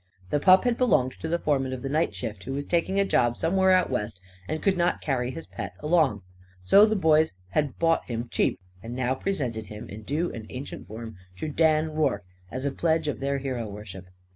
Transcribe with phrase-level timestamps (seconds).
[0.31, 3.05] The pup had belonged to the foreman of the night shift, who was taking a
[3.05, 6.23] job somewhere out West and could not carry his pet along.
[6.63, 10.87] So the boys had bought him cheap; and now presented him in due and ancient
[10.87, 14.07] form to Dan Rorke, as a pledge of their hero worship.